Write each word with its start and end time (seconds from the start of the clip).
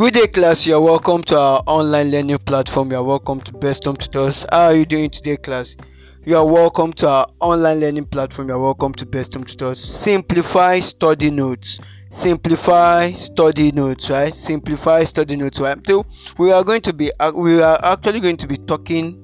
Good 0.00 0.14
day, 0.14 0.28
class. 0.28 0.64
You're 0.64 0.80
welcome 0.80 1.22
to 1.24 1.38
our 1.38 1.62
online 1.66 2.10
learning 2.10 2.38
platform. 2.38 2.90
You're 2.90 3.02
welcome 3.02 3.38
to 3.42 3.52
Best 3.52 3.84
Home 3.84 3.96
Tutors. 3.98 4.46
How 4.50 4.68
are 4.68 4.74
you 4.74 4.86
doing 4.86 5.10
today, 5.10 5.36
class? 5.36 5.76
You 6.24 6.38
are 6.38 6.46
welcome 6.46 6.94
to 6.94 7.06
our 7.06 7.26
online 7.38 7.80
learning 7.80 8.06
platform. 8.06 8.48
You're 8.48 8.58
welcome 8.58 8.94
to 8.94 9.04
Best 9.04 9.34
Home 9.34 9.44
Tutors. 9.44 9.78
Simplify 9.78 10.80
study 10.80 11.30
notes. 11.30 11.80
Simplify 12.08 13.12
study 13.12 13.72
notes, 13.72 14.08
right? 14.08 14.34
Simplify 14.34 15.04
study 15.04 15.36
notes, 15.36 15.60
right? 15.60 15.76
So 15.86 16.06
we 16.38 16.50
are 16.50 16.64
going 16.64 16.80
to 16.80 16.94
be 16.94 17.12
uh, 17.20 17.32
we 17.32 17.60
are 17.60 17.78
actually 17.84 18.20
going 18.20 18.38
to 18.38 18.46
be 18.46 18.56
talking 18.56 19.18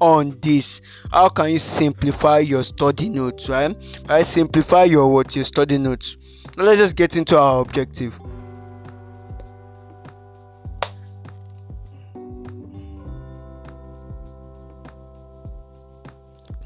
on 0.00 0.36
this 0.42 0.82
how 1.12 1.28
can 1.28 1.50
you 1.50 1.58
simplify 1.58 2.38
your 2.38 2.62
study 2.62 3.08
notes 3.08 3.48
right 3.48 3.74
right 4.06 4.26
simplify 4.26 4.84
your 4.84 5.10
what 5.10 5.34
your 5.34 5.44
study 5.44 5.78
notes 5.78 6.18
now 6.54 6.64
let's 6.64 6.82
just 6.82 6.96
get 6.96 7.16
into 7.16 7.38
our 7.38 7.62
objective 7.62 8.20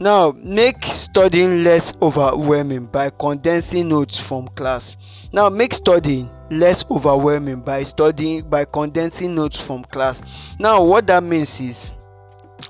Now, 0.03 0.33
make 0.35 0.83
studying 0.87 1.63
less 1.63 1.93
overwhelming 2.01 2.87
by 2.87 3.11
condensing 3.11 3.91
notes 3.91 4.19
from 4.19 4.49
class. 4.49 4.97
Now, 5.31 5.51
make 5.51 5.75
studying 5.75 6.31
less 6.51 6.87
overwhelming 6.91 7.61
by 7.61 7.85
studying 7.85 8.49
by 8.49 8.65
condensing 8.65 9.35
notes 9.35 9.61
from 9.61 9.85
class. 9.85 10.23
Now, 10.59 10.83
what 10.83 11.07
that 11.09 11.23
means 11.23 11.61
is 11.61 11.91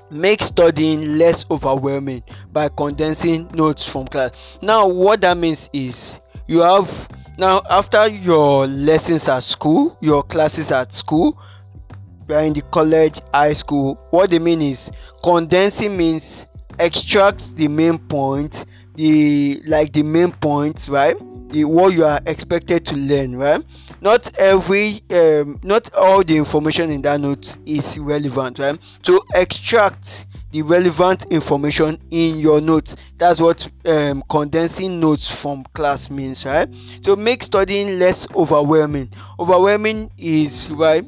make 0.09 0.43
studying 0.43 1.17
less 1.17 1.45
overwhelming 1.49 2.23
by 2.51 2.67
condensing 2.67 3.47
notes 3.53 3.87
from 3.87 4.07
class. 4.07 4.31
Now, 4.61 4.89
what 4.89 5.21
that 5.21 5.37
means 5.37 5.69
is 5.71 6.19
you 6.47 6.59
have 6.59 7.07
now 7.37 7.61
after 7.69 8.07
your 8.07 8.67
lessons 8.67 9.29
at 9.29 9.43
school, 9.43 9.97
your 10.01 10.21
classes 10.21 10.69
at 10.69 10.93
school, 10.93 11.39
you 12.27 12.35
are 12.35 12.43
in 12.43 12.51
the 12.51 12.61
college, 12.61 13.21
high 13.33 13.53
school. 13.53 13.97
What 14.09 14.31
they 14.31 14.39
mean 14.39 14.61
is 14.61 14.91
condensing 15.23 15.95
means 15.95 16.45
extract 16.81 17.55
the 17.55 17.67
main 17.67 17.97
point 17.99 18.65
the 18.95 19.61
like 19.65 19.93
the 19.93 20.03
main 20.03 20.31
points 20.31 20.89
right? 20.89 21.15
The 21.49 21.65
what 21.65 21.93
you 21.93 22.05
are 22.05 22.19
expected 22.25 22.85
to 22.87 22.95
learn 22.95 23.35
right? 23.35 23.63
Not 24.01 24.35
every 24.37 25.03
um, 25.11 25.59
not 25.63 25.93
all 25.93 26.23
the 26.23 26.37
information 26.37 26.91
in 26.91 27.01
that 27.03 27.21
note 27.21 27.57
is 27.65 27.97
relevant 27.97 28.59
right? 28.59 28.79
So 29.03 29.23
extract 29.33 30.25
the 30.51 30.61
relevant 30.63 31.25
information 31.29 31.97
in 32.11 32.37
your 32.37 32.59
notes 32.59 32.95
that's 33.17 33.39
what 33.39 33.67
um, 33.85 34.23
condensing 34.29 34.99
notes 34.99 35.29
from 35.29 35.63
class 35.73 36.09
means 36.09 36.43
right? 36.45 36.69
So 37.05 37.15
make 37.15 37.43
studying 37.43 37.99
less 37.99 38.27
overwhelming. 38.35 39.11
Overwhelming 39.39 40.11
is 40.17 40.69
right 40.69 41.05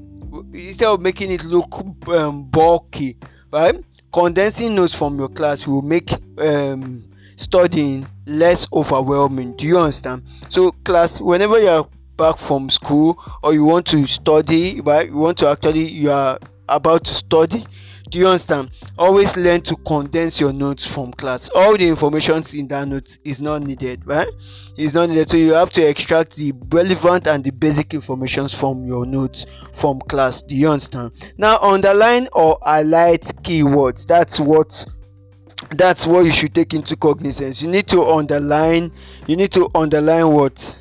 instead 0.54 0.88
of 0.88 1.02
making 1.02 1.32
it 1.32 1.44
look 1.44 1.74
um, 2.08 2.44
bulky 2.46 3.18
right 3.52 3.84
condensing 4.14 4.76
notes 4.76 4.94
from 4.94 5.18
your 5.18 5.30
class 5.30 5.66
will 5.68 5.82
make 5.82 6.14
um, 6.38 7.04
studying 7.36 8.08
less 8.26 8.68
overwhelming. 8.72 9.56
Do 9.58 9.66
you 9.66 9.80
understand? 9.80 10.24
So 10.50 10.72
class 10.84 11.20
whenever 11.20 11.60
you're 11.60 11.88
back 12.16 12.38
from 12.38 12.70
school 12.70 13.18
or 13.42 13.54
you 13.54 13.64
want 13.64 13.88
to 13.88 14.06
study 14.06 14.80
right 14.82 15.10
you 15.10 15.18
want 15.18 15.36
to 15.36 15.48
actually 15.48 15.90
you 15.90 16.12
are 16.12 16.38
about 16.70 17.04
to 17.04 17.14
study 17.14 17.66
do 18.14 18.20
you 18.20 18.28
understand? 18.28 18.70
Always 18.96 19.36
learn 19.36 19.62
to 19.62 19.76
condense 19.76 20.40
your 20.40 20.54
notes 20.54 20.86
from 20.86 21.14
class. 21.14 21.50
All 21.56 21.76
the 21.76 21.88
information 21.88 22.44
in 22.54 22.68
that 22.68 22.88
note 22.88 23.18
is 23.24 23.42
not 23.42 23.64
needed 23.64 24.06
right? 24.06 24.28
It's 24.78 24.94
not 24.94 25.10
needed. 25.10 25.32
So 25.32 25.38
you 25.38 25.54
have 25.54 25.72
to 25.72 25.82
extract 25.82 26.36
the 26.36 26.54
relevant 26.70 27.26
and 27.26 27.44
the 27.44 27.50
basic 27.50 27.92
information 27.96 28.48
from 28.50 28.86
your 28.86 29.08
notes 29.08 29.48
from 29.74 30.00
class. 30.02 30.44
Do 30.44 30.54
you 30.54 30.70
understand? 30.70 31.14
Now 31.40 31.58
underline 31.58 32.28
or 32.34 32.60
highlight 32.62 33.24
keywords. 33.42 34.06
That's 34.06 34.40
what 34.40 34.86
that's 35.72 36.06
what 36.06 36.26
you 36.26 36.32
should 36.32 36.54
take 36.54 36.76
into 36.76 36.96
cognizance. 36.96 37.64
You 37.64 37.70
need 37.70 37.88
to 37.88 38.06
underline 38.06 38.92
you 39.26 39.36
need 39.36 39.52
to 39.54 39.68
underline 39.74 40.28
what? 40.28 40.76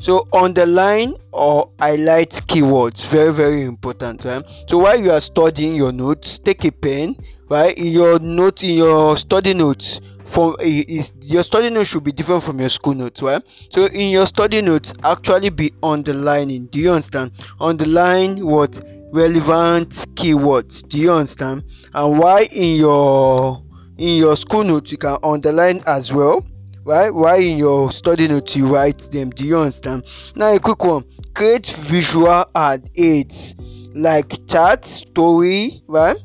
So 0.00 0.28
underline 0.32 1.16
or 1.40 1.70
highlight 1.78 2.32
keywords 2.46 3.06
very 3.08 3.32
very 3.32 3.62
important 3.62 4.22
right? 4.26 4.44
So 4.68 4.76
while 4.76 5.00
you 5.00 5.10
are 5.10 5.22
studying 5.22 5.74
your 5.74 5.90
notes 5.90 6.38
take 6.38 6.66
a 6.66 6.70
pen 6.70 7.16
right? 7.48 7.76
In 7.78 7.86
your 7.86 8.18
note 8.18 8.62
in 8.62 8.74
your 8.74 9.16
study 9.16 9.54
notes 9.54 10.02
from 10.26 10.54
is 10.60 11.14
your 11.22 11.42
study 11.42 11.70
notes 11.70 11.88
should 11.88 12.04
be 12.04 12.12
different 12.12 12.42
from 12.42 12.60
your 12.60 12.68
school 12.68 12.92
notes 12.92 13.22
right? 13.22 13.42
So 13.72 13.86
in 13.86 14.10
your 14.10 14.26
study 14.26 14.60
notes 14.60 14.92
actually 15.02 15.48
be 15.48 15.72
underlining. 15.82 16.66
Do 16.66 16.78
you 16.78 16.92
understand? 16.92 17.32
Underline 17.58 18.44
what? 18.44 18.78
Relevant 19.10 19.90
keywords. 20.14 20.86
Do 20.86 20.98
you 20.98 21.10
understand? 21.10 21.64
And 21.94 22.18
why 22.18 22.42
in 22.52 22.76
your 22.76 23.64
in 23.96 24.18
your 24.18 24.36
school 24.36 24.62
notes 24.62 24.92
you 24.92 24.98
can 24.98 25.16
underline 25.22 25.82
as 25.86 26.12
well 26.12 26.44
right 26.84 27.12
why 27.14 27.36
in 27.36 27.58
your 27.58 27.92
study 27.92 28.28
notes 28.28 28.56
you 28.56 28.72
write 28.72 29.10
them? 29.10 29.30
Do 29.30 29.44
you 29.44 29.58
understand? 29.58 30.04
Now 30.34 30.54
a 30.54 30.60
quick 30.60 30.82
one. 30.84 31.04
Create 31.34 31.66
visual 31.66 32.44
ad 32.54 32.90
aids 32.96 33.54
like 33.94 34.46
chart 34.46 34.84
story 34.84 35.82
right 35.88 36.16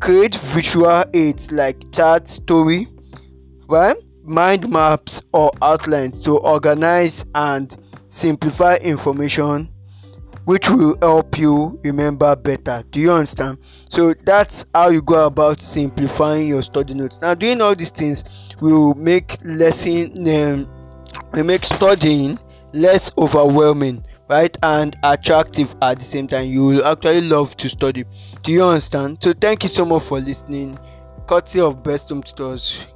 create 0.00 0.34
visual 0.34 1.02
aids 1.14 1.50
like 1.50 1.90
chart 1.92 2.28
story 2.28 2.86
right 3.68 3.96
mind 4.22 4.68
maps 4.68 5.20
or 5.32 5.50
outlines 5.62 6.20
to 6.22 6.36
organize 6.38 7.24
and 7.34 7.76
simplify 8.08 8.76
information 8.76 9.68
which 10.44 10.68
will 10.68 10.96
help 11.00 11.38
you 11.38 11.78
remember 11.82 12.36
better. 12.36 12.84
Do 12.90 13.00
you 13.00 13.12
understand? 13.12 13.58
So 13.88 14.14
that's 14.24 14.64
how 14.74 14.90
you 14.90 15.02
go 15.02 15.26
about 15.26 15.62
simplifying 15.62 16.48
your 16.48 16.62
study 16.62 16.94
notes. 16.94 17.20
Now 17.20 17.34
doing 17.34 17.60
all 17.60 17.74
these 17.74 17.90
things 17.90 18.24
will 18.60 18.94
make 18.94 19.38
lesson 19.42 20.28
um, 20.28 20.66
will 21.32 21.44
make 21.44 21.64
studying 21.64 22.38
less 22.72 23.10
overwhelming 23.16 24.04
right 24.28 24.56
and 24.62 24.96
attractive 25.02 25.74
at 25.82 25.98
the 25.98 26.04
same 26.04 26.28
time. 26.28 26.48
You 26.48 26.66
will 26.66 26.84
actually 26.84 27.22
love 27.22 27.56
to 27.58 27.68
study. 27.68 28.04
Do 28.42 28.52
you 28.52 28.64
understand? 28.64 29.18
So 29.22 29.32
thank 29.32 29.62
you 29.62 29.68
so 29.68 29.84
much 29.84 30.02
for 30.02 30.20
listening. 30.20 30.78
Courtesy 31.26 31.60
of 31.60 31.82
best 31.82 32.10
home 32.10 32.22
tutors. 32.22 32.86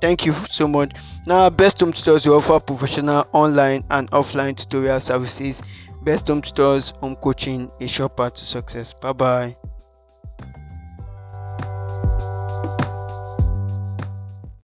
Thank 0.00 0.24
you 0.24 0.32
so 0.50 0.66
much. 0.66 0.92
Now 1.26 1.50
best 1.50 1.80
home 1.80 1.92
tutors 1.92 2.26
we 2.26 2.32
offer 2.32 2.58
professional 2.58 3.26
online 3.32 3.84
and 3.90 4.10
offline 4.10 4.56
tutorial 4.56 4.98
services 4.98 5.60
Best 6.02 6.28
Home 6.28 6.40
Tutors 6.40 6.92
Home 7.00 7.16
Coaching, 7.16 7.70
a 7.80 7.86
short 7.86 8.16
path 8.16 8.34
to 8.34 8.46
success. 8.46 8.94
Bye 8.94 9.12
bye. 9.12 9.56